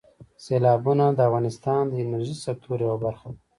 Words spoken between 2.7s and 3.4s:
یوه برخه ده.